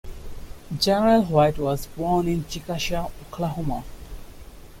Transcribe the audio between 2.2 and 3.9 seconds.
in Chickasha, Oklahoma.